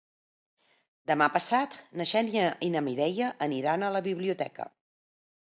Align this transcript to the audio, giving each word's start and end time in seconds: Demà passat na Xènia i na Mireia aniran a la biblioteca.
Demà 1.11 1.27
passat 1.35 1.75
na 2.01 2.07
Xènia 2.13 2.47
i 2.69 2.71
na 2.77 2.83
Mireia 2.89 3.29
aniran 3.49 3.87
a 3.87 3.93
la 3.99 4.05
biblioteca. 4.11 4.71